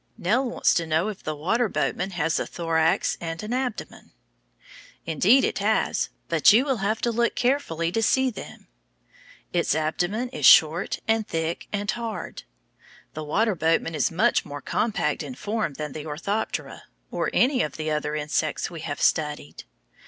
[0.17, 4.13] Nell wants to know if the water boatman has a thorax and an abdomen.
[5.05, 8.67] Indeed, it has, but you will have to look carefully to see them.
[9.53, 12.45] Its abdomen is short and thick and hard.
[13.13, 16.81] The water boatman is much more compact in form than the Orthoptera,
[17.11, 19.65] or any of the other insects we have studied.